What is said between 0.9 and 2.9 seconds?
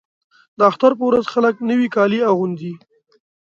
په ورځ خلک نوي کالي اغوندي.